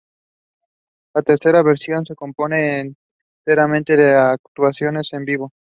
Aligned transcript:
La 1.13 1.21
tercera 1.21 1.61
versión 1.61 2.07
se 2.07 2.15
compone 2.15 2.91
enteramente 3.45 3.95
de 3.95 4.09
actuaciones 4.15 5.13
en 5.13 5.25
vivo. 5.25 5.51